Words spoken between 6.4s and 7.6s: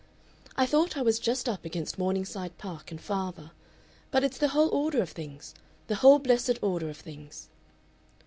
order of things...."